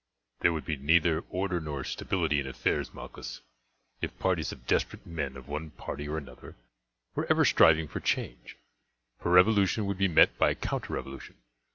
[0.39, 3.41] "There would be neither order nor stability in affairs, Malchus,
[4.01, 6.55] if parties of desperate men of one party or another
[7.13, 8.57] were ever striving for change,
[9.19, 11.35] for revolution would be met by counter revolution.